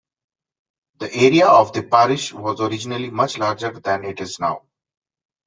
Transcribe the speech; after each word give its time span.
The 0.97 1.13
area 1.13 1.45
of 1.47 1.73
the 1.73 1.83
parish 1.83 2.33
was 2.33 2.59
originally 2.59 3.11
much 3.11 3.37
larger 3.37 3.71
than 3.71 4.03
it 4.03 4.19
is 4.19 4.39
now. 4.39 4.63